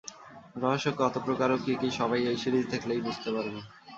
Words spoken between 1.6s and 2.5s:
কী কী সবাই এই